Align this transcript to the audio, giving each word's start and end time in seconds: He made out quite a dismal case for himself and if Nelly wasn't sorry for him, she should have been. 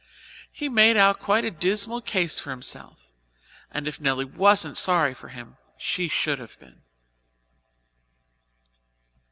He 0.51 0.67
made 0.67 0.97
out 0.97 1.19
quite 1.19 1.45
a 1.45 1.51
dismal 1.51 2.01
case 2.01 2.39
for 2.39 2.49
himself 2.49 3.11
and 3.69 3.87
if 3.87 4.01
Nelly 4.01 4.25
wasn't 4.25 4.75
sorry 4.75 5.13
for 5.13 5.27
him, 5.27 5.57
she 5.77 6.07
should 6.07 6.39
have 6.39 6.57
been. 6.57 6.81